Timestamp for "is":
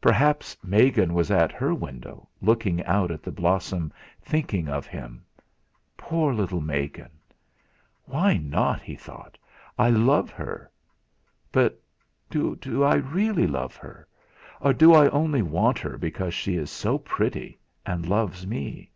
16.56-16.70